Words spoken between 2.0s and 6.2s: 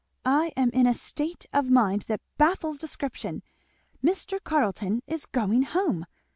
that baffles description Mr. Carleton is going home!!